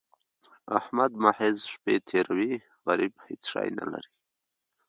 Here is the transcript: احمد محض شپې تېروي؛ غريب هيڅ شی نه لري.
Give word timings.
احمد 0.79 1.11
محض 1.23 1.57
شپې 1.71 1.95
تېروي؛ 2.07 2.53
غريب 2.87 3.13
هيڅ 3.25 3.41
شی 3.51 3.67
نه 3.79 3.85
لري. 3.91 4.11